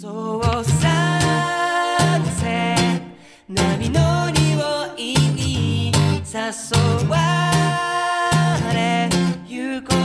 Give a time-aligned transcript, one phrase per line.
[0.00, 2.78] そうさせ
[3.48, 7.16] 波の匂いに誘わ
[8.72, 9.08] れ
[9.48, 9.96] ゆこ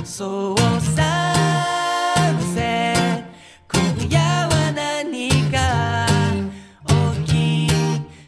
[0.00, 1.24] うそうさ
[2.54, 3.24] せ
[3.72, 6.06] 今夜は何か
[7.26, 7.32] 起
[7.66, 7.72] き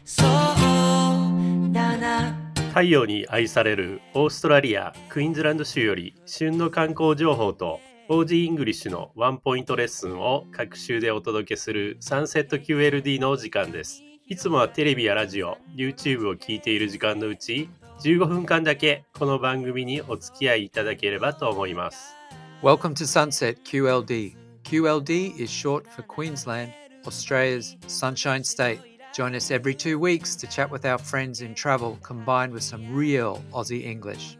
[0.03, 2.35] そうだな
[2.71, 7.79] 太陽に愛されるオーストラリア・クイーンズランド州より旬の観光情報と
[8.13, 14.03] OG イングリッシュのワンポイントレッスンを各週でお届けするサンセット QLD の時間です。
[14.27, 17.71] いつもはテレビやラジオ、YouTube を聞いている時間のうち
[18.03, 22.15] 15分間だけこの番組にお付き合いいただければと思います。
[22.61, 24.35] Welcome to Sunset QLD.
[24.63, 26.71] QLD is short for Queensland,
[27.07, 28.79] Australia's Sunshine State.
[29.15, 32.95] Join us every two weeks to chat with our friends in travel combined with some
[32.95, 34.37] real Aussie English.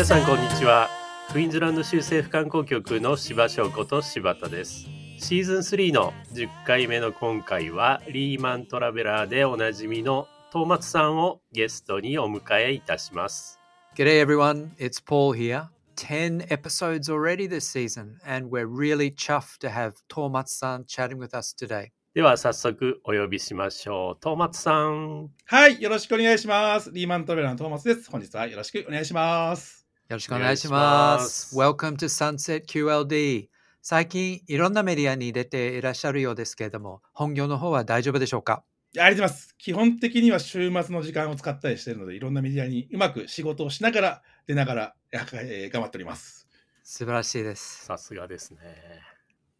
[0.00, 0.88] 皆さんこんにちは。
[1.30, 4.88] クイーンズランド州政府観光局の柴翔子と柴田です。
[5.18, 13.60] シーズン3の10回目の今回はリーマントラベラーでおなじみのトーマツさんをゲストにお迎えいたします。
[13.94, 15.66] G'day everyone, it's Paul here.
[15.96, 21.36] 10 episodes already this season, and we're really chuffed to have Tormat san chatting with
[21.36, 21.88] us today.
[22.14, 24.20] では早速お呼びしましょう。
[24.22, 25.28] トーマツさん。
[25.44, 26.90] はい、よろしくお願いします。
[26.90, 28.10] リーマントラベラーのトーマスです。
[28.10, 29.79] 本日はよろしくお願いします。
[30.10, 31.56] よろしくお願いします。
[31.56, 33.46] Welcome to Sunset QLD。
[33.80, 38.64] 最近いろんなメディアに出ていらっしゃるようですけれども、本業の方は大丈夫でしょうか？
[38.98, 39.54] ありがとうございます。
[39.56, 46.48] 基本的には週末の時間を使ったりしているので、いろんなメディアにうまく仕事をしながら、出ながら、やえー頑張っております。
[46.82, 47.84] 素晴らしいです。
[47.84, 48.58] さすがですね。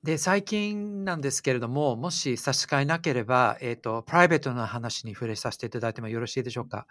[0.03, 6.89] で、最近なんですけれども、もし差し支えなければ、えっ、と、プライベートな話に触れさせていただいてもよろしいでしょうか？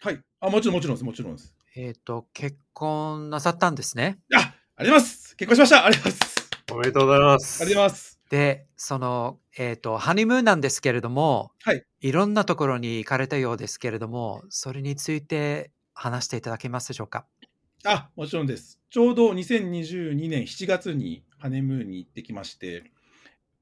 [0.00, 0.20] はい。
[0.40, 1.04] あ、もちろん、もちろんです。
[1.04, 1.54] もちろんです。
[1.76, 4.18] えっ、と、結婚なさったんですね。
[4.34, 5.36] あ、あります。
[5.36, 5.84] 結婚しました。
[5.86, 6.50] ありがとうございます。
[6.72, 7.58] おめでとうございまありす。
[7.60, 8.20] がとうございます。
[8.28, 11.84] で、その、えっ、と、ハニムーンなんですけれども、はい。
[12.00, 17.26] いろんなところに行かれたようですけれども、それについて話していただけますでしょうか？
[17.84, 18.80] あ、もちろんです。
[18.90, 22.90] ちょうど2022年7月にハネムーンに行ってきまして、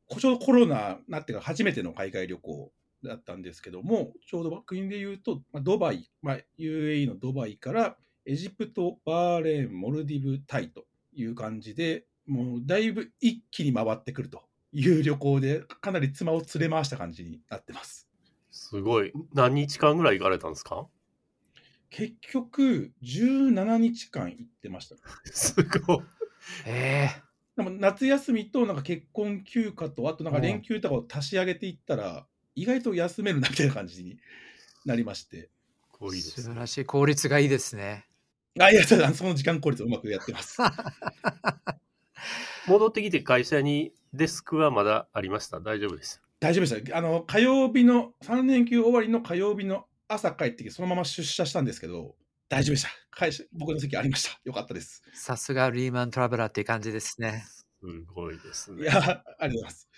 [0.09, 2.73] ちょうどコロナになってから初めての海外旅行
[3.05, 14.43] だったんですけども、ちょうど国で言うと、まあ、ドバイ、まあ、UAE のドバイからエジプト、バーレーン、モルディブ、タイという感じで、もうだいぶ一気に回ってくると
[14.73, 18.09] いう旅行で、かなり妻を連れ回した感じになってます。
[18.51, 19.13] すごい。
[19.33, 20.87] 何日間ぐらい行かれたんですか？
[21.91, 24.97] 結局、17日間行ってました。
[25.25, 25.99] すごい。
[26.67, 27.23] ええ
[27.57, 32.25] でも夏休みとなんか結婚休暇とあとなんか連休とかを足し上げていったら
[32.61, 34.19] 意外と休めるなみたいな感じに
[34.85, 35.49] なりまして
[35.93, 36.43] すごいですね。
[36.45, 36.85] 素晴らしい。
[36.85, 38.07] 効率がいいですね。
[38.61, 40.59] あいやそうだその時間効率をうまくやってます
[42.67, 45.61] 戻ってきて会社にデスクはまだありました？
[45.61, 46.21] 大丈夫です？
[46.41, 52.17] 大丈夫でしたあの火曜日の3連休終わりの火曜日の朝帰ってきてそのまま出社したんですけど
[52.49, 57.45] 大丈夫でした会社僕の席ありましたよかったですさすがリーマントラベラーっていう感じですね。
[57.81, 58.83] すごいですね。
[58.83, 59.89] いやありがとうございます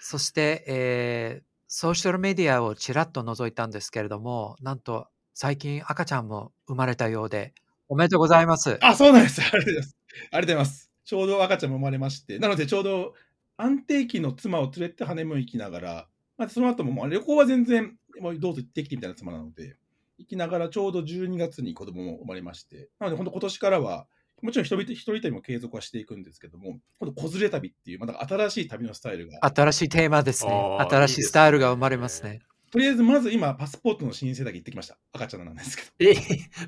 [0.00, 7.54] そして、えーソーシャルメディアをちらっと覗いたんですけれども、なんと最近赤ちゃんも生まれたようで、
[7.88, 8.78] おめでとうございます。
[8.80, 9.40] あそうなんです。
[9.42, 9.96] ありがとうございます。
[10.08, 10.94] ありがとうございます。
[11.04, 13.14] ちょうど赤ちゃんも生まれましてなのでちょうど
[13.56, 16.08] 安定期の妻を連れてハネムーン行きながら、
[16.38, 19.76] まあ、その後ももう旅行は全然もうどうぞ行ってきてみたいな妻なので
[20.18, 24.06] 行きながらちょうど12月に子供も生まれましてなので本当今年からは
[24.44, 29.38] もちろん一人一人旅も継続はしていくんですけども今度子連れ旅っていうまた新しい旅のスタイルが。
[29.42, 30.52] 新しいテーマですね。
[30.90, 32.40] 新しいスタイルが生まれますね。
[32.70, 34.98] とりあえずまず今パスポートの申請だけ行ってきました。
[35.12, 36.10] 赤ちゃんなんですけど。
[36.10, 36.14] え、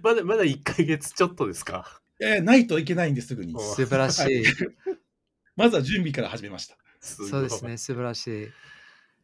[0.02, 2.00] まだまだ1ヶ月ちょっとですか？
[2.18, 3.54] えーないといけないんですぐに。
[3.54, 4.44] お素晴らしい。
[5.54, 6.78] まずは準備から始めました。
[7.00, 8.44] そうですね、素晴らし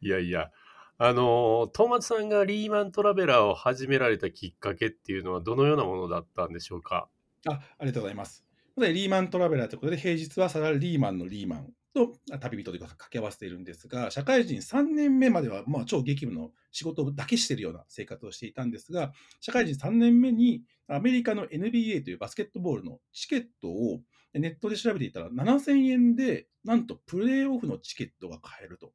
[0.01, 0.05] い。
[0.05, 0.51] いやいや、
[0.99, 7.07] あの、トーマツさんがリーマントラベラーを始められたきっかけっていうのはどのようなものだったんでしょうか？
[7.45, 8.45] あありがとうございます。
[8.81, 24.01] でリーマントラベラーということで、平日はサラリーマンのリーマンと旅人というか掛け合わせているんですが、社会人3年目までは、まあ、超激務の仕事だけしているような生活をしていたんですが、社会人3年目にアメリカの NBA というバスケットボールのチケットを
[24.33, 28.91] ネットで調べていたら7000円で、なんとプレーオフのチケットが買えると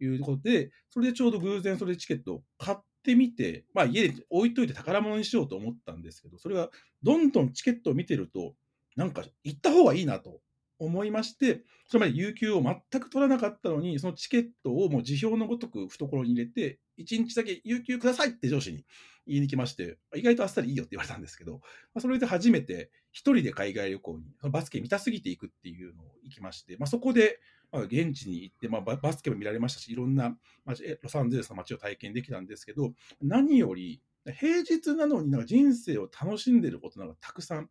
[0.00, 6.68] いうことで、それでちょうど偶然それでチケットを買ってみて、まあ家で置いといて宝物にしようと思ったんですけど、それが
[7.02, 8.54] どんどんチケットを見てると、
[8.96, 10.40] なんか行った方がいいなと
[10.78, 18.84] 思いまして、それまで有給を全く取らなかったのに、そのチケットをもう辞表のごとく懐に入れて1日だけ有給くださいって上司に
[19.26, 21.58] 言いに来まして、意外とあっさりいいよって言われたんですけど、ま
[21.96, 27.38] あ、それで初めて一人で海外旅行に、そのバスケ見たすぎていくっていうのを行きまして、まあ、そこで、
[27.72, 34.00] まあ、現地に行って、まあ、バスケも見られましたし、いろんな街えロサンゼルスの街を体験できたんですけど、何より
[34.32, 37.68] 平日なのになんか人生を楽しんでることなんかたくさん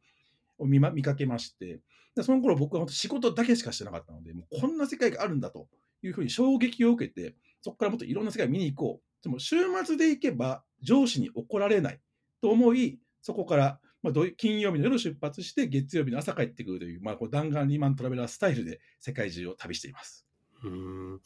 [0.58, 1.82] を見,、ま、見かけまして、
[2.16, 5.68] でその頃僕は本当仕事だけしかしてなかったので、もうこんな世界があるんだと
[6.02, 9.24] いうふうに衝撃を受けて、そこからもっといろんな世界見に行こう。
[9.24, 9.56] でも週
[9.86, 12.00] 末で行けば上司に怒られない
[12.42, 20.28] と思い、そこから、まあ、金曜日の夜出発して月曜日の朝帰ってくるという、まあ、こう弾丸リーマントラベラースタイルで世界中を旅しています。
[20.64, 21.22] うん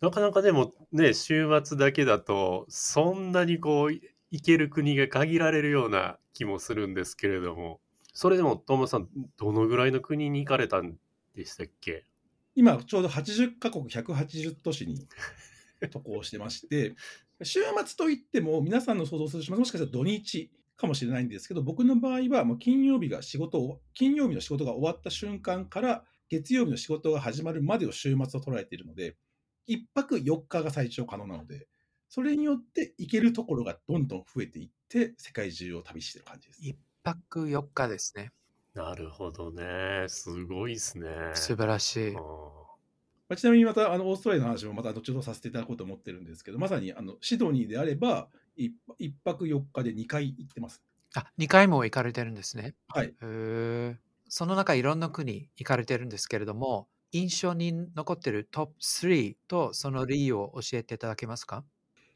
[0.00, 3.92] なかなかでもね、週末だけだと、そんなにこう、
[4.30, 7.80] 行ける国が限られるような気もするんですけれども、
[8.16, 10.96] それでも、トーマスさん、どのぐらいの国に行かれたん
[11.34, 12.06] でしたっけ？
[12.54, 15.06] 今ちょうど80カ国180都市に
[15.90, 16.96] 渡航してまして、
[17.44, 29.18] 週末といっても皆さんの想像する週末もしかしたら土日かもしれないんですけど、僕の場合はもう金曜日が仕事を、金曜日の仕事が終わった瞬間から月曜日の仕事が始まるまでを週末と捉えているので、
[29.68, 31.68] 1泊4日が最長可能なので、
[32.08, 36.60] それによって行けるところがどんどん増えていって、世界中を旅してる感じです。
[36.62, 38.32] 一泊4日ですね。
[38.74, 40.04] なるほどね。
[40.08, 41.08] すごいですね。
[41.34, 42.18] 素晴らしいあ。
[42.18, 42.76] ー
[43.28, 50.82] まあちなみにまたあのオーストラリアの話もまた後ほどさせていただこうと思ってるんですけど、まさにあのシドニーであれば1、一泊4日で2回行ってます。
[51.14, 52.74] あ、2回も行かれてるんですね。
[52.88, 53.16] はい。
[53.22, 53.26] へ
[53.94, 53.98] え。
[54.28, 61.64] その中いろんな国行かれてるんですけれども、印象に残ってるトップ3とその理由を教えていただけますか？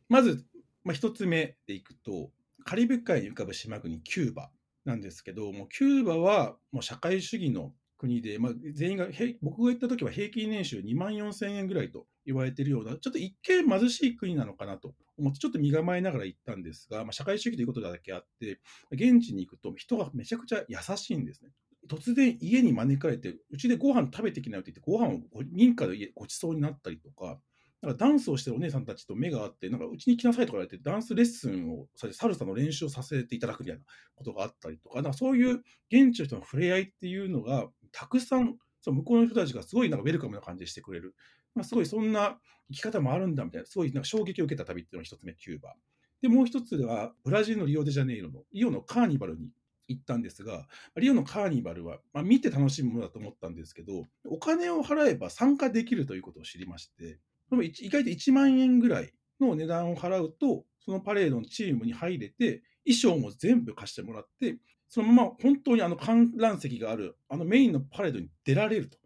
[0.08, 0.44] まず、
[0.84, 2.30] まあ、1つ目でいくと、
[2.64, 4.50] カリブ海に浮かぶ島国キューバ
[4.90, 9.06] なんですけど、もうキューバはもう社会主義の国で、まあ、全員が、
[9.42, 18.60] 僕が行った時は平均年収2万4000円ぐらいと言われているような、ちょっと一見貧しい国なのかなと思って、ちょっと身構えながら行ったんですが、まあ、社会主義ということだけあって、
[18.90, 21.50] 現地に行くと人がめちゃくちゃ優しいんですね。
[21.88, 27.40] 突然家に招かれて、うちでご飯食べてきなよって言って、ご飯を民家でごちそうになったりとか、
[27.82, 33.82] なんかダンスをしてるお姉さんたちと目があって、なんかうちに来なさいとか言われて、ダンスレッスンをされて、サルサの練習をさせていただくみたいな
[34.14, 41.14] ことがあったりとか、なんかそういう現地の人の触れ合いっていうのが、たくさん、そう向こうの人たちがすごいなんかウェルカムな感じでしてくれる。
[41.54, 42.38] まあ、すごいそんな
[42.70, 45.74] 生き方もあるんだみたいな、すごいなんか衝撃を受けた旅っていうのが一つ目、キューバ。
[46.20, 49.48] で、もう一つは、ブラジルのリオデジャネイロの、リオのカーニバルに
[49.88, 57.18] 行ったんですが、リオのカーニバルは、まあ、見て楽しむものだと思ったんですけど、お金を払えば参加できるということを知りまして、
[57.50, 64.56] でも一意外と1万円ぐらいの値段を払うと、そのパレードのチームに入れて、衣装も全部貸してもらって、
[64.88, 68.98] そのまま本当にあの観覧席がある、あのメインのパレードに出られると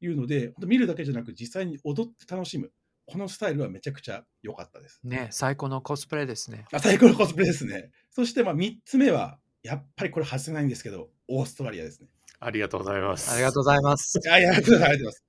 [0.00, 2.70] いうので、本当見るだけじゃなく実際に踊って楽しむ。
[3.06, 5.00] このスタイルはめちゃくちゃ良かったです。
[5.04, 6.66] ね、最高のコスプレですね。
[6.72, 7.90] あ最高のコスプレですね。
[8.10, 12.08] そしてまあ3つ目は、やっぱりこれ外せないんですけど、オーストラリアですね。
[12.40, 13.32] ありがとうございます。
[13.32, 14.18] ありがとうございます。
[14.30, 15.24] ありがとうございます。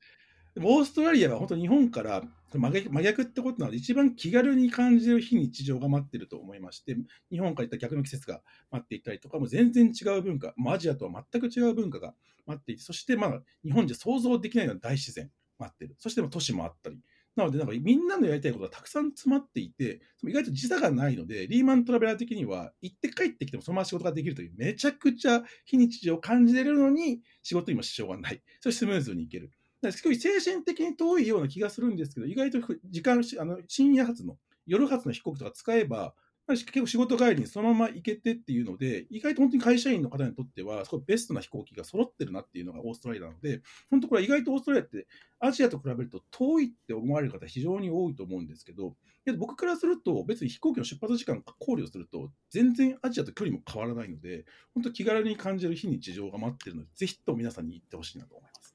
[0.55, 2.23] でもオーストラリアは本当日本から
[2.53, 6.95] 真逆真逆ってことなので、一番気軽に感じる非日常が待ってると思いまして、
[7.29, 8.41] 日本から行った逆の季節が
[8.71, 12.13] 待っていたりとか、もう全然違う文化、もうアジアとは全く違う文化が
[12.45, 15.29] 待っていて、そしてまあ日本じゃ想像できないような大自然
[15.59, 15.95] 待ってる。
[15.99, 16.99] そして都市もあったり。
[17.35, 28.41] なので、なんかみんなのやりたいことがたくさん詰まっていて、意外と時差がないので、リーマントラベラー的には、行って帰ってきてもそのまま仕事ができるという、めちゃくちゃ非日常を感じれるのに、仕事にも支障がない。
[28.61, 29.51] そしてスムーズにいける。
[29.81, 36.13] だからすごい精神的に遠いような気がするんですけど、意外と時間、あの深夜発の、夜発の飛行機とか使えば、
[36.47, 45.07] 結構仕事帰りにそのまま行けてっていうので、意外と本当に会社員の方にとっては、すごいベストな飛行機が揃ってるなっていうのがオーストラリアなので、本当これ意外とオーストラリアって
[45.39, 58.74] アジアと比べると遠いって思われる方非常に多いと思うんですけど、けど僕からすると別に飛行機の出発時間考慮すると全然アジアと距離も変わらないので、本当気軽に感じる非日常が待ってるので、ぜひと皆さんに行ってほしいなと思います。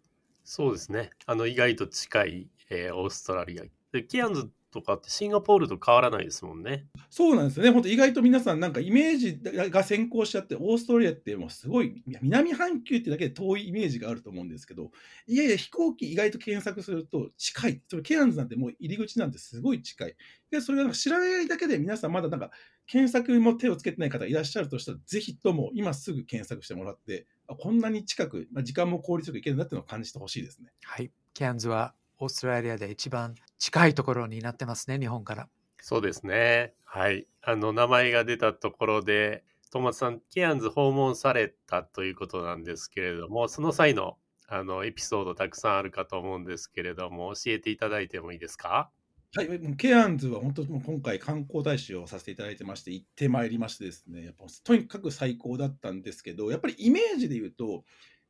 [0.53, 1.11] そうですね。
[1.27, 3.63] あの、意外と近い、えーオーストラリア。
[3.93, 6.87] で、ケアンズとかってシンガポールと変わらないですもんね。
[7.09, 7.71] そうなんですよね。
[7.71, 9.39] 本当意外と皆さんなんかイメージ
[9.71, 14.91] が先行しちゃって、オーストラリアってもうすごい、南半球ってだけで遠いイメージがあると思うんですけど、
[15.29, 17.83] いやいや飛行機意外と検索すると近い。
[17.89, 20.17] それケアンズなんてもう入り口なんてすごい近い。
[20.51, 22.51] で、それがなんか知らないだけで皆さんまだなんか
[22.89, 27.27] 検索も手をつけてない方いらっしゃるとしたら、ぜひとも今すぐ検索してもらって、
[27.57, 30.73] こんなに近く、まあ、時間も効率よくいけるなっていうのを感じてほしいですね。
[30.85, 31.13] はい。
[31.35, 35.49] ケアンズはオーストラリアで一番近いところになってますね、日本から。
[35.81, 36.75] そうですね。
[36.85, 37.27] はい。
[37.43, 48.91] あの、名前が出たところで、トーマスさん、ケアンズ訪問されたということなんですけれども、その際のあのエピソードたくさんあるかと思うんですけれども、教えていただいてもいいですか？
[49.33, 57.85] はい、ケアンズは本当もう今回観光大使をさせていただいてまして、行ってまいりましてですね、やっぱとにかく最高だったんですけど、やっぱりイメージで言うと、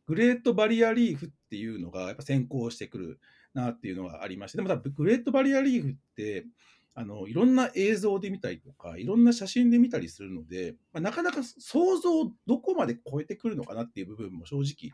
[0.06, 3.20] グレートバリアリーフっていうのがやっぱ先行してくる
[3.54, 6.44] なっていうのがありまして、でもグレートバリアリーフって、
[6.94, 14.92] あのいろんな映像で見たりとか、いろんな写真で見たりするので、まあ、なかなか想像をどこまで超えてくるのかなっていう部分も正直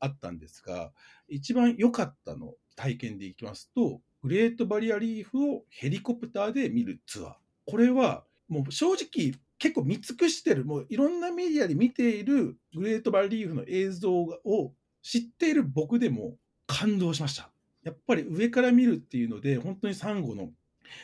[0.00, 0.92] あったんですが、
[1.28, 7.34] 一番良かったの体験でいきますと、グレートバリアリーフをヘリコプターで見るツアー。
[7.64, 17.50] これはもう正直結構見尽くしてる、もういろんなメディアで見ているグレートバリアリーフの映像を知っている僕でも感動しました。
[17.84, 20.50] やっぱり上から見るっていうので、本当にサンゴの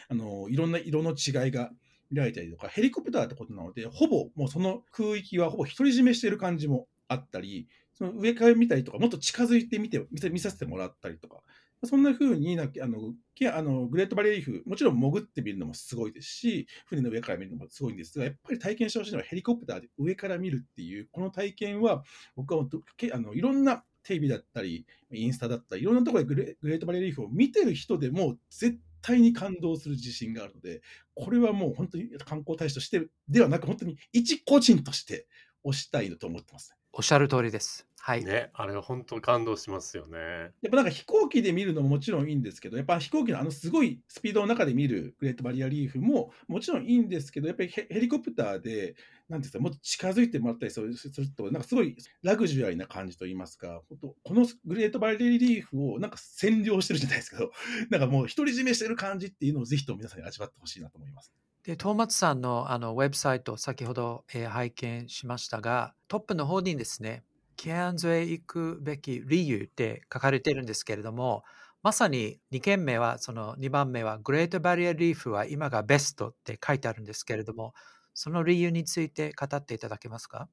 [0.08, 1.70] あのいろんな色の違いが
[2.10, 11.38] 見られたりとか、ヘリコプターってことなので、ほぼもうその空域はほぼ独り占めしてる感じもあったり、その上から見たりとか、もっと近づいて見て見させてもらったりとか、
[11.84, 13.14] そんな風になあの
[13.54, 22.04] あのグレートバリアリーフ、もちろん潜ってみるのもすごいですし、船の上から見るのもすごいんですが、やっぱり体験してほしいのはヘリコプターで上から見るっていう、この体験は、
[22.36, 30.82] 僕は本当けあのいろんなテレビだったり、インスタだったり、いろんなところでグレグレートバリアリーフを見てる人でも絶対に感動する自信があるので、
[31.14, 35.26] これはもう本当に観光大使としてではなく、本当に一個人として
[35.64, 36.76] 推したいと思ってます。
[36.92, 37.87] おっしゃる通りです。
[38.04, 38.25] はい。
[38.25, 40.18] ね、あれは本当感動しますよね。
[40.18, 48.96] やっぱなんか飛行機で見るのももちろんいいんですけど、やっぱ飛行機のあのすごいスピードの中で見るグレートバリアリーフももちろんいいんですけど、やっぱりヘヘリコプターで、
[49.28, 57.52] なんていうんですか、もっと近づいてもらったりするすると、なんかすごいラグジュアリーな感じといいますか、本当このグレートバリアリーフをなんか占領してるじゃないですけど、
[57.90, 61.32] なんかもう独り占めしてる感じっていうのをぜひとも皆さんに味わってほしいなと思います。
[61.64, 67.23] で、トーマツさんのあのウェブサイト、先ほど、えー拝見しましたが、トップの方にですね、
[67.57, 71.45] ケアンズへ行くべき理由って書かれているんですけれども、
[71.85, 77.75] まさに2件目は、その2番目は、グレートバリアリーフは今がベストって書いてあるんですけれども、
[78.12, 80.49] その理由について語っていただけますか？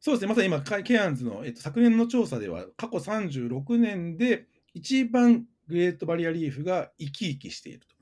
[0.00, 7.97] そうですね、まさに今、ケアンズの、えっと、昨年の調査では、過去36年で一番グレートバリアリーフが生き生きしていると。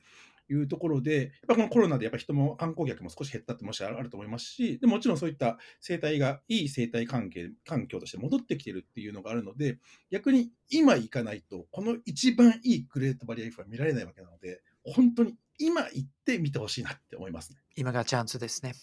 [0.48, 9.78] いうところで、やっぱこのコロナでやっぱ人も観光客も少し減ったってもしあると思いますし、でもちろんそういった生態がいい生態関係環境として戻ってきているっていうのがあるので、
[10.10, 17.58] 逆に今行かないと、この一番いいグレートバリアリーフは見られないわけなので、本当に今行って見てほしいなって思いますね。
[17.76, 18.74] 今がチャンスですね。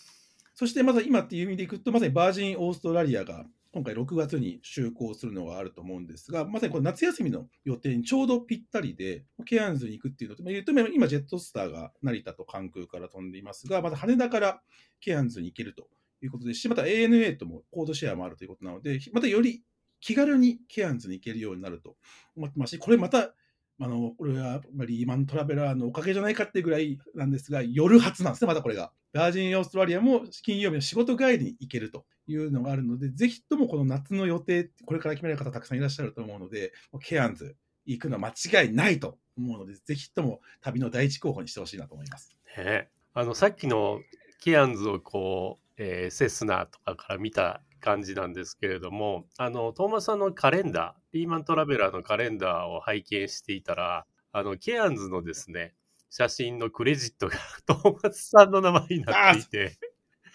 [0.55, 14.61] そしてまず今っていう意味でいくと、まさにバージンオーストラリアが今回6月に就航するのがあると思うんですが、まさにこの夏休みの予定にちょうどぴったりで、ケアンズに行くっていうのと、まあ言うと今、ジェットスターが成田と関空から飛んでいますが、また羽田から
[15.01, 15.87] ケアンズに行けると
[16.21, 19.63] いうことですし、また ANA ともコードシェアもあるということなので、またより
[20.01, 21.95] 気軽にケアンズに行けるようになると
[22.35, 23.33] 思ってますし、これまた、
[23.79, 28.91] あのこれはリーマントラベラーのおかげじゃないかっていうぐらいなんですが、夜発なんですね、またこれが。
[29.13, 42.35] バージンオーストラリアも金曜日の仕事帰りに行けるというのがあるので、ぜひともこの夏の予定、これから決める方たくさんいらっしゃると思うので、ケアンズ行くのは間違いないと思うので、ぜひとも旅の第一候補にしてほしいなと思います。
[42.57, 43.99] ね、あのさっきの
[44.39, 55.73] ケアンズをこう、えーセスナとかから見た感じなんですけれども、あのトーマスさんのカレンダー、リーマントラベラーのカレンダーを拝見していたら、あのケアンズのですね、
[56.09, 59.77] 写真のクレジットが トーマスさんの名前になっていて、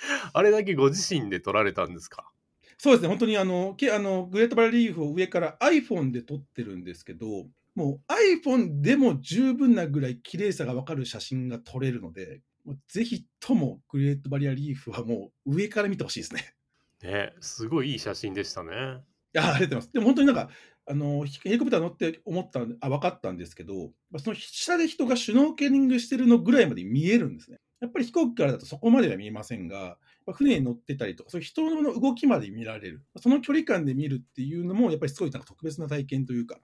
[0.33, 2.31] あれだけご自身で撮られたんですか？
[2.79, 12.41] そうですね、本当にあの、けあのグレートバリーフを上から iPhone で撮ってるんですけど、もう iPhone でも十分なぐらい綺麗さがわかる写真が撮れるので、
[12.89, 16.55] ぜひともグレートバリアリーフはもう上から見てほしいですね。
[17.03, 18.71] ね、すごいいい写真でしたね。
[19.35, 19.93] いや、ありがとうございます。
[19.93, 20.51] でも本当になんか、
[20.87, 27.59] あのヘリコプター乗って思ったあ分かったんですけど、その下で人がシュノーケリングしてるのぐらいまで見えるんですね。
[27.81, 29.99] やっぱり飛行機からだとそこまでは見えませんが、
[30.35, 36.59] 船に乗ってたりとか、そういう人の動きまで見られる、その距離感で見るっていうのも、やっぱりすごいなんか特別な体験というか、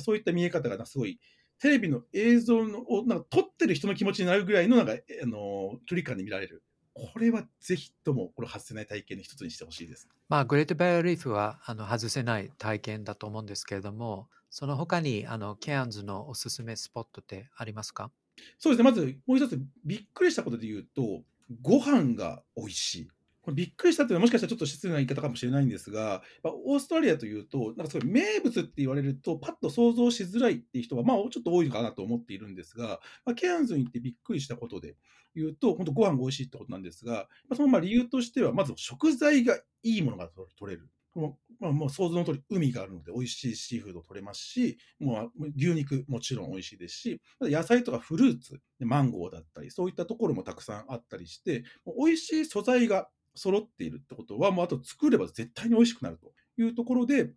[0.00, 1.20] そういった見え方がすごい、
[1.58, 6.62] テレビの映像をなんか撮ってる人の気持ちになるぐらいのなんか、あの距離感で見られる。
[6.94, 10.08] これはぜひともこれ外せない体験の一つにしてほしいです。
[10.28, 18.10] まあ、グレートバリアリーフはあの外せない体験だと思うんですけれども、その他にあのケアンズのおすすめスポットってありますか？
[18.58, 21.22] そうですね、まずもう一つびっくりしたことで言うと、
[21.62, 23.08] ご飯が美味しい。
[23.42, 34.96] これびっくりしたっていうのはもしかしたらちょっと失礼な言い方かもしれないんですが、オーストラリアというと、なんかすごい名物って言われると、パッと想像しづらいっていう人が、まあちょっと多いのかなと思っているんですが、まあ、ケアンズに行ってびっくりしたことで
[35.36, 40.28] 言うと、本当ご飯が美味しいってことなんですが、そのまあ理由としては、まず食材がいいものが
[40.58, 40.88] 取れる。
[41.16, 57.30] もうまあ、もう想像の通り海があるので美味しいシーフード取れますし、もう牛肉もちろん美味しいですし、野菜とかフルーツ、マンゴーだったり、そういったところもたくさんあったりして、もう美味しい素材が揃っているってことは、もうあと作れば絶対に美味しくなるというところで、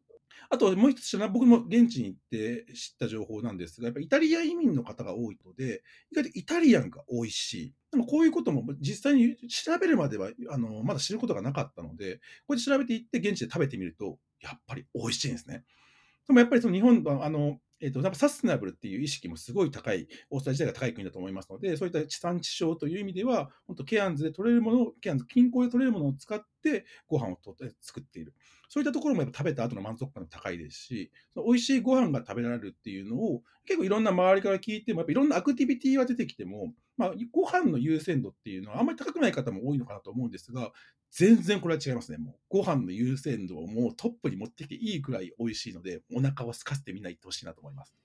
[0.50, 7.74] あともう一つ知らない、僕も現地に行って知った情報なんですが、やっぱりイタリア移民の方が多いので、意外とイタリアンが美味しい。
[7.92, 15.64] でもこういうことも実際に調べるまではあのまだ知ることがなかったので、これで調べていって現地で食べてみると、やっぱり美味しいんですね。
[16.28, 28.34] でもやっぱりその日本はあのえっ、と、やっぱサステナブルっていう意識もすごい高い、オーストラリア自体が高い国だと思いますので、そういった地産地消という意味では、本当ケアンズで取れるものを、ケアンズ近郊で取れるものを使ってご飯をとって作っている。
[28.70, 40.72] そういったところもやっぱ食べた後の満足感が高いですし、その美味しいご飯が食べられるっていうのを、結構いろんな周りから聞いても、やっぱいろんなアクティビティは出てきても、まあ、ご飯の優先度っていうのはあんまり高くない方も多いのかなと思うんですが、
[41.12, 42.20] 全然これは違いますね。
[42.20, 47.96] もうご飯の優先度をもうトップに持ってきていいくらい美味しいので、お腹を空かせてみないとほしいなと思います。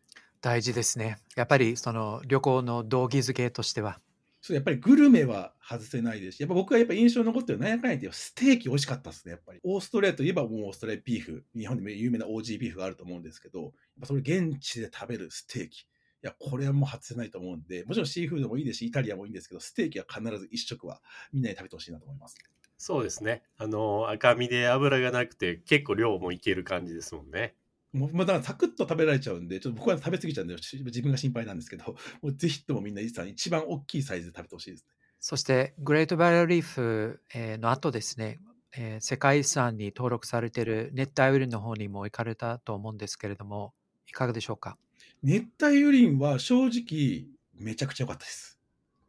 [0.40, 1.18] 大事ですね。
[1.37, 4.00] やっぱりその旅行の動機づけとしては。
[4.46, 9.60] そうやっぱりグルメは外せないですし、やっぱ僕はやっぱ印象に残ってるのは、なんやかんやってステーキ美味しかったですね、やっぱり。
[9.62, 13.72] オーストラリアといえばもうオーストラリアビーフ、日本でも有名な OG ビーフがあると思うんですけど、やっ
[14.02, 15.84] ぱそれ現地で食べるステーキ。
[15.84, 15.86] い
[16.20, 21.00] や、これはもう外せないと思うんで、もちろんシーフードもいいですし、イタリアもいいんですけど、ステーキは必ず一食は
[21.32, 22.36] みんなに食べてほしいなと思います。
[22.76, 23.42] そうですね。
[23.56, 27.56] あの、赤身で脂がなくて、結構量もいける感じですもんね。
[27.94, 31.84] もうまあだサクッと食べられちゃうんで、ちょっと僕は食べ過ぎちゃうんで、し自分が心配なんですけど、
[32.22, 34.88] もうぜひともみんな一番大きいサイズで食べてほしいですね。
[35.20, 38.40] そして、グレートバリアリーフえーの後ですね、
[38.76, 43.72] えー世界遺産に登録されている熱帯雨林の方にも行かれたと思うんですけれども、
[44.08, 44.76] いかがでしょうか？
[45.22, 48.58] 熱帯雨林は正直めちゃくちゃ良かったです。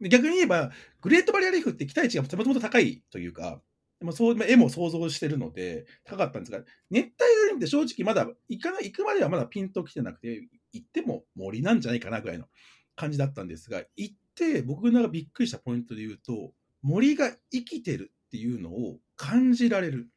[0.00, 3.60] で逆に言えば、グレートバリアリーフって期待値がもともと高いというか、
[4.00, 6.58] まあ、そうまあ絵も想像してるので高かったんですが、
[6.90, 7.12] 熱帯
[7.50, 12.46] 雨林って正直まだ行かない行くまではまだピンと来てなくて、行っても森なんじゃないかなぐらいの
[12.94, 20.08] 感じだったんですが、行って僕がびっくりしたポイントで言うと、森が生きてるっていうのを感じられる。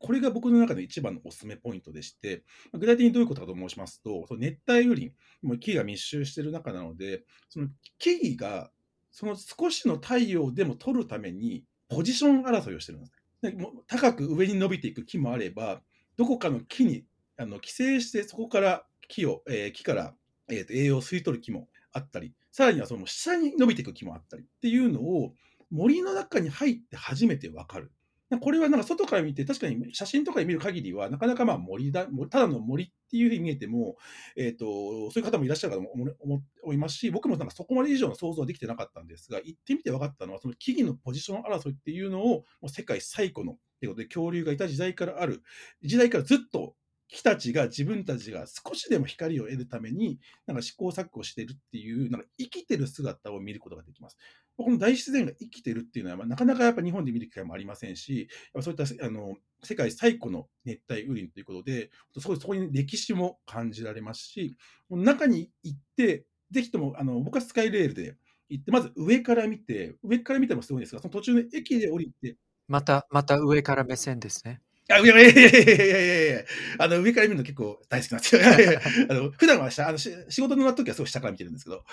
[0.00, 8.70] これが僕の中で一番のおすすめポイントでして、具体的にどういうことかと申しますと、その熱帯雨林、もう木が密集している中なので、その木々が
[9.10, 13.17] その少しの太陽でも取るためにポジション争いをしてるんです。
[13.42, 15.82] でも高く上に伸びていく木もあれば、
[16.16, 17.04] どこかの木に
[17.36, 20.14] あの寄生してそこから木を、えー木から、
[20.50, 25.34] えーと栄養を吸い取る木もあったり、さらにはその下に伸びていく木もあったりっていうのを
[25.70, 27.92] 森の中に入って初めて分かる。
[28.36, 33.96] これはなんか外から見て、確かに写真とかで見る限りは、なかなかまあ森だ、ただの森っていうふうに見えても、
[34.36, 35.88] えっ、と、そういう方もいらっしゃるかと
[36.20, 36.42] 思
[36.74, 45.42] いますし、僕もなんかそこまで以上の想像はできてなかったんですが、行ってみて分かったのは、その木々のポジション争いっていうのを、もう世界最古の、ということで、恐竜がいた時代からある、
[45.82, 46.74] 時代からずっと
[47.08, 54.18] 木たちが自分たちが少しでも光を得るために、なんか試行錯誤してるっていう、なんか生きてる姿を見ることができます。
[54.56, 64.56] この大自然が生きてるっていうのは、まあなかなかやっぱ日本で見る機会もありませんし、やっぱそういったあの世界最古の熱帯雨林ということで、そこそこに歴史も感じられますし、
[64.90, 68.16] 中に行って、ぜひともあの僕はスカイレールで
[68.48, 72.36] 行って、まず上から見て、上から見てもすごいんですが、その途中で駅で降りて、
[72.68, 74.60] また、また上から目線ですね。
[74.90, 76.44] あ、いやいやいやいやいやいやいや
[76.78, 78.40] あの、上から見るの結構大好きなんですよ。
[78.40, 81.84] いやいやいやあの 普段は下あのし仕事の時はすごい下から見てるんですけど、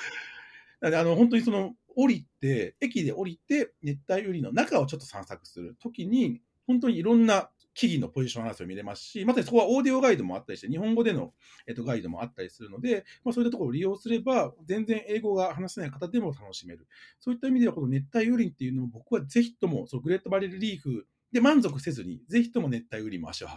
[0.81, 11.33] なんであの、本当にその、降りて、駅で降りて、熱帯雨林の中をちょっと散策するときに、本当にいろんな木々のポジション争いを見れますし、またそこはオーディオガイドもあったりして、日本語での、
[11.67, 16.87] えっと、ガイドもあったりするので、まあ、そういったところを利用すれば、全然英語が話せない方でも楽しめる。
[17.19, 23.47] そういった意味では、この熱帯雨林っていうのを僕はぜひとも、そのグレートバレルリーフで満足せずに、ぜひとも熱帯雨林も足を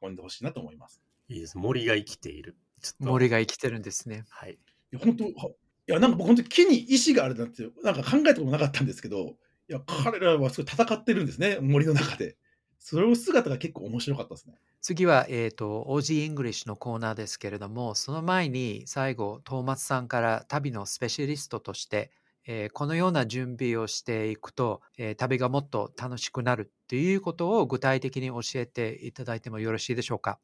[0.00, 1.02] 運んでほしいなと思います。
[1.28, 1.58] いいです。
[1.58, 2.56] 森が生きている。
[3.00, 4.24] 森が生きてるんですね。
[4.30, 4.52] はい。
[4.52, 4.56] い
[4.92, 5.32] や、本当、はい
[5.86, 9.36] や、なんか僕、本当に木に意志があるなんて、なんか考えたこともなかったんですけど、
[9.68, 12.36] いや、彼らはすごい戦ってるんですね、森の中で。
[12.78, 14.54] その姿が結構面白かったですね。
[14.80, 22.12] 次は、えっ、と、OG English のコーナーですけれども、その前に最後、トーマスさんから旅のスペシャリストとして、
[22.46, 30.38] えーこのような準備をしていくと、えー旅がもっと楽しくなるということを具体的に教えていただいてもよろしいでしょうか？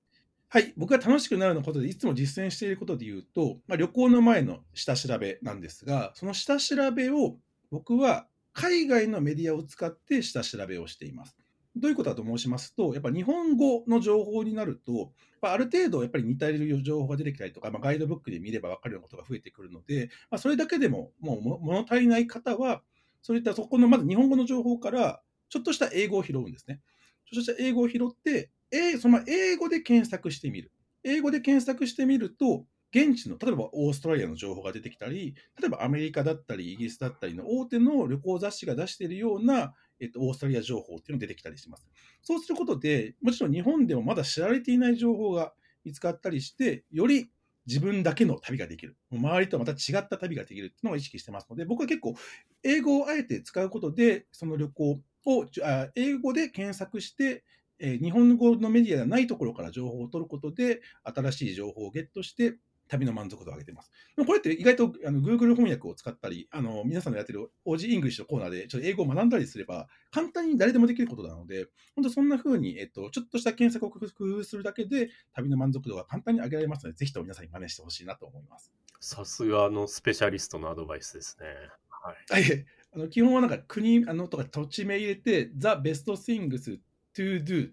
[0.49, 7.37] はい、僕が楽しくなるのことでいつも実践していることで言うと、まあ、旅行の前の下調べなんですが、その下調べを
[7.71, 11.40] 僕は海外のメディアを使って下調べをしています。
[11.77, 22.83] どういうことかと申しますと、やっぱ日本語の情報になると、まあある程度やっぱり似たる情報が出てきたりとか、まあ、ガイドブックで見れば分かるようなことが増えてくるので、まあ、それだけでももう物足りない方は、
[23.23, 26.81] そういったそこのまず日本語の情報からちょっとした英語を拾うんですね。
[27.27, 30.73] ちょっとした英語を拾って、えその英語で検索してみる。
[31.05, 41.87] 英語で検索してみると、現地の、例えばオーストラリアの情報が出てきたり、例えばアメリカだったり、イギリスだったりの大手の旅行雑誌が出しているような、えっと、オーストラリア情報っていうのが出てきたりします。
[42.23, 47.31] そうすることで、もちろん日本でもまだ知られていない情報が見つかったりして、より
[47.67, 48.97] 自分だけの旅ができる。
[49.13, 52.15] 周りとはまた違った旅ができるっていうのを意識してますので、僕は結構、
[52.63, 57.45] 英語をあえて使うことで、その旅行を、あ英語で検索して、
[57.79, 62.59] え日本語のメディアではないところから情報を取ることで、新しい情報をゲットして、
[62.91, 63.91] 旅の満足度を上げてます。
[64.17, 78.73] でもこれって意外とあの Google 翻訳を使ったり、あの皆さんのやってる OG イングリッシュのコーナーでちょっと英語を学んだりすれば、簡単に誰でもできることなので、本当そんな風に、えっと、ちょっとした検索を工夫するだけで、旅の満足度が簡単に上げられますので、ぜひとも皆さんに真似してほしいなと思います。
[78.99, 81.47] さすがのスペシャリストのアドバイスですね。
[81.89, 82.17] はい。
[82.33, 86.81] あいえあの基本はなんか国あのとか土地名入れて、The Best Things
[87.15, 87.71] to Do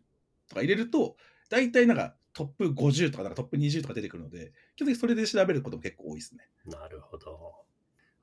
[0.48, 1.18] とか入れると、
[1.50, 6.48] 大体なんかトップ50とかなんかトップ20とか出てくるので、基本的にそれで調べることも結構多いですね。
[6.68, 7.56] なるほど。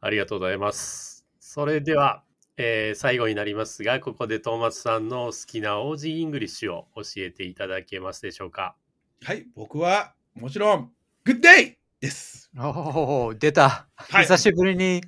[0.00, 1.26] ありがとうございます。
[1.40, 2.22] それでは、
[2.56, 8.76] えー最後になりますが、ここでトーマスさんの好きな OG イングリッシュを教えていただけますでしょうか。
[9.24, 10.92] はい、僕はもちろん、
[11.24, 11.74] Good Day!
[12.00, 12.52] です。
[12.56, 13.88] おお、出た。
[13.96, 15.02] はい久しぶりに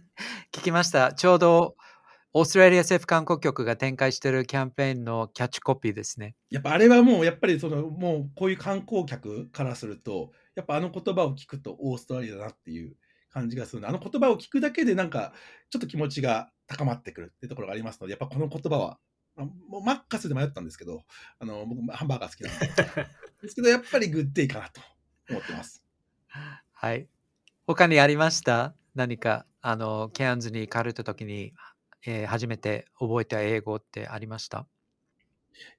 [0.51, 1.13] 聞きました。
[1.13, 1.77] ちょうど
[2.39, 6.35] オーストラリア政府観光局が展開しているキャンペーンのキャッチコピーですね。
[6.51, 12.95] やっぱあれはもう、やっぱりその、もうこういう観光客からすると、やっぱあの言葉を聞くとオーストラリアだなっていう
[13.31, 15.33] 感じがするので、あの言葉を聞くだけでなんか、
[15.71, 18.99] ちょっと気持ちが高まってくるっていうところがありますので、やっぱこの言葉は、
[19.39, 21.05] あもうマッカスで迷ったんですけど、
[21.39, 22.67] あの僕、ハンバーガー好きなんで。
[23.41, 24.83] ですけど、やっぱりグッデイかなと
[25.31, 25.83] 思ってます。
[26.29, 27.09] はい。
[27.67, 28.75] 他にありました？
[28.95, 31.55] 何か、あの、ケアンズに行かれた時に、
[32.07, 34.69] えー初めて覚えた英語ってありました？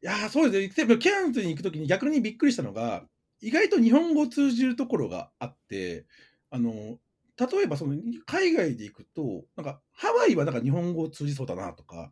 [0.02, 0.86] いやそうですね。
[0.88, 3.08] でもケアンズに行くときに逆にびっくりしたのが、
[3.42, 6.08] 意外と日本語を通じるところがあって、
[6.50, 12.12] あの、例えばその海外で行くと、なんかハワイはなんか日本語を通じそうだなとか、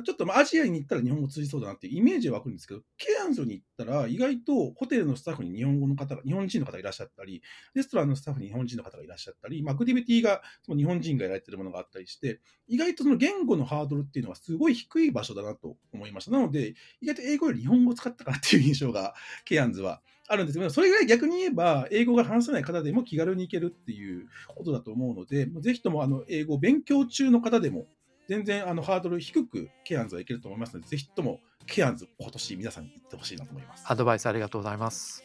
[0.00, 7.42] ちょっとまあアジアに行ったら日本語通じそうだなっていうイメージは湧くんですけど、ケアンズに行ったら意外とホテルのスタッフに日本語の方が、日本人の方がいらっしゃったり、
[7.74, 16.30] レストランのスタッフに日本人の方がいらっしゃったり、アクティビティがその日本人がやられてるものがあったりして、意外とその言語のハードルっていうのはすごい低い場所だなと思いました。
[16.30, 27.86] なので、意外と英語より日本語を使ったかなっていう印象が、ケアンズはあるんですけど、それぐらい逆に言えば、英語が話せない方でも気軽に行けるっていうことだと思うので、ぜひともあの英語を勉強中の方でも、
[28.32, 33.84] 全然あのハードル低くケアンズはいけると思いますので、ぜひともケアンズ、今年皆さんに行ってほしいなと思います。
[33.86, 35.22] アドバイスありがとうございます。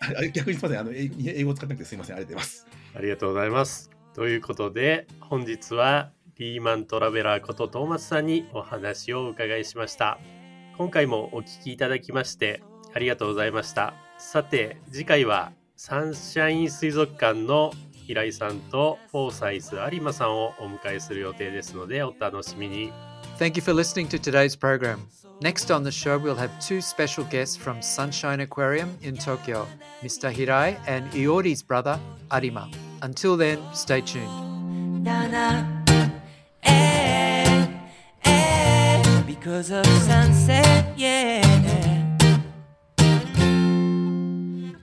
[0.00, 2.66] あ逆にすみませんあの、英英語を使ってなくてすみません、ありがとうございます。
[2.94, 3.90] ありがとうございます。
[4.14, 10.18] ということで、本日はリーマントラベラーことトーマスさんにお話をお伺いしました。
[10.78, 12.62] 今回もお聞きいただきまして
[12.94, 13.92] ありがとうございました。
[14.16, 17.72] さて、次回はサンシャイン水族館の
[18.12, 22.92] 平井さんとフォーサイズ有馬さんをお迎えする予定ですのでお楽しみに。
[23.38, 24.98] Thank you for listening to today's program.
[25.40, 29.66] Next on the show, we'll have two special guests from Sunshine Aquarium in Tokyo,
[30.02, 30.30] Mr.
[30.30, 31.98] Hirai and Iori's brother,
[32.30, 32.68] Arima.
[33.00, 34.28] Until then, stay tuned.
[36.64, 37.66] Eh,
[38.24, 41.71] eh, because of sunset, yeah.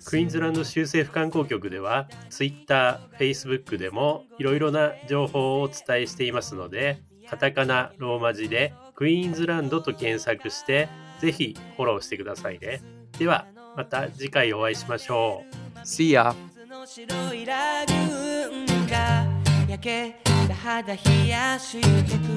[0.09, 12.81] クイーンズランド州政府観光局では Twitter、Facebook でもいろいろな情報をお伝えしていますのでカタカナ、ローマ字でクイーンズランドと検索してぜひフォローしてくださいね。
[13.19, 13.45] では
[13.77, 15.43] また次回お会いしましょ
[15.75, 15.79] う。
[15.81, 16.33] See ya.
[16.67, 19.27] の白いラグーンが
[19.69, 20.15] 焼け
[20.47, 22.31] た肌冷やしてく、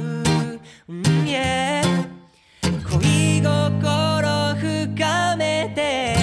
[0.88, 1.82] うん yeah
[2.90, 6.21] 恋心深めて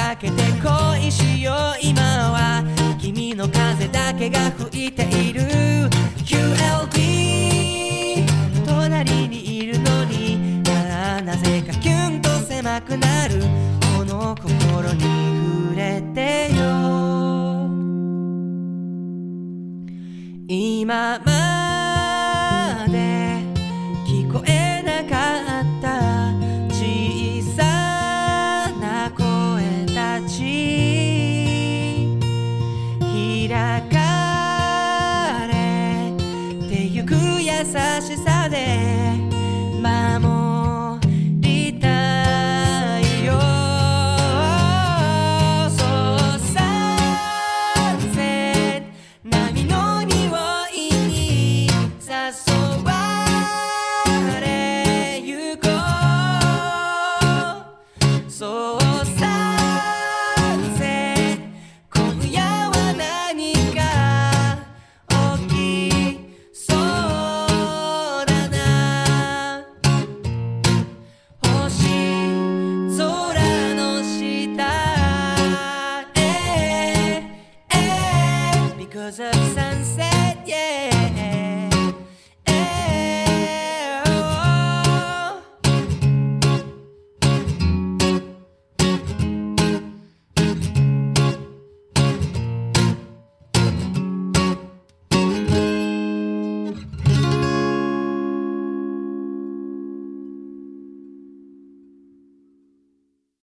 [0.00, 1.54] かけて恋しよう。
[1.82, 2.00] 今
[2.32, 2.64] は
[2.98, 5.49] 君の風だけが吹いている。